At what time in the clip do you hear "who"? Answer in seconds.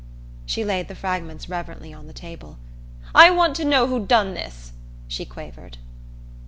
3.85-4.03